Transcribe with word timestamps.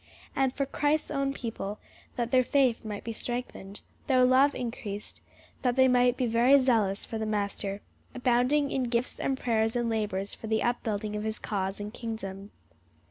And 0.35 0.51
for 0.51 0.65
Christ's 0.65 1.11
own 1.11 1.31
people, 1.31 1.77
that 2.15 2.31
their 2.31 2.43
faith 2.43 2.83
might 2.83 3.03
be 3.03 3.13
strengthened, 3.13 3.81
their 4.07 4.23
love 4.25 4.55
increased, 4.55 5.21
that 5.61 5.75
they 5.75 5.87
might 5.87 6.17
be 6.17 6.25
very 6.25 6.57
zealous 6.57 7.05
for 7.05 7.19
the 7.19 7.25
Master, 7.27 7.81
abounding 8.15 8.71
in 8.71 8.85
gifts 8.85 9.19
and 9.19 9.39
prayers 9.39 9.75
and 9.75 9.89
labors 9.91 10.33
for 10.33 10.47
the 10.47 10.63
upbuilding 10.63 11.15
of 11.15 11.21
his 11.23 11.37
cause 11.37 11.79
and 11.79 11.93
kingdom. 11.93 12.49